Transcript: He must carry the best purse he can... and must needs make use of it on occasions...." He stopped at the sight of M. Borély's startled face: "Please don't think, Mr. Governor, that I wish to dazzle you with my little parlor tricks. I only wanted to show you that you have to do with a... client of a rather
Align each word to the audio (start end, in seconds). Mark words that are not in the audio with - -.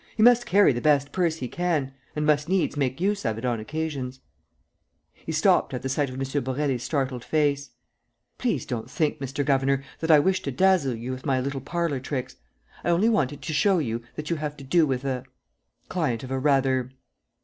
He 0.17 0.23
must 0.23 0.47
carry 0.47 0.73
the 0.73 0.81
best 0.81 1.11
purse 1.11 1.35
he 1.35 1.47
can... 1.47 1.93
and 2.15 2.25
must 2.25 2.49
needs 2.49 2.75
make 2.75 2.99
use 2.99 3.23
of 3.23 3.37
it 3.37 3.45
on 3.45 3.59
occasions...." 3.59 4.19
He 5.27 5.31
stopped 5.31 5.75
at 5.75 5.83
the 5.83 5.89
sight 5.89 6.09
of 6.09 6.15
M. 6.15 6.21
Borély's 6.41 6.81
startled 6.81 7.23
face: 7.23 7.69
"Please 8.39 8.65
don't 8.65 8.89
think, 8.89 9.19
Mr. 9.19 9.45
Governor, 9.45 9.83
that 9.99 10.09
I 10.09 10.17
wish 10.17 10.41
to 10.41 10.51
dazzle 10.51 10.95
you 10.95 11.11
with 11.11 11.27
my 11.27 11.39
little 11.39 11.61
parlor 11.61 11.99
tricks. 11.99 12.37
I 12.83 12.89
only 12.89 13.09
wanted 13.09 13.43
to 13.43 13.53
show 13.53 13.77
you 13.77 14.01
that 14.15 14.31
you 14.31 14.37
have 14.37 14.57
to 14.57 14.63
do 14.63 14.87
with 14.87 15.05
a... 15.05 15.23
client 15.87 16.23
of 16.23 16.31
a 16.31 16.39
rather 16.39 16.89